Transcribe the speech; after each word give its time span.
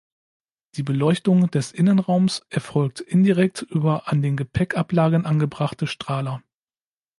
Die 0.77 0.81
Beleuchtung 0.81 1.51
des 1.51 1.71
Innenraums 1.73 2.43
erfolgt 2.49 3.01
indirekt 3.01 3.61
über 3.61 4.07
an 4.07 4.23
den 4.23 4.35
Gepäckablagen 4.35 5.27
angebrachte 5.27 5.85
Strahler. 5.85 6.41